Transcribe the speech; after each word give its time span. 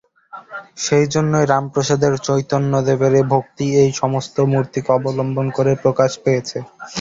সেইজন্যই 0.77 1.45
রামপ্রসাদের, 1.47 2.13
চৈতন্যদেবের 2.27 3.13
ভক্তি 3.31 3.65
এই-সমস্ত 3.81 4.35
মূর্তিকে 4.51 4.89
অবলম্বন 4.97 5.45
করে 5.57 5.71
প্রকাশ 5.83 6.11
পেয়েছে। 6.23 6.57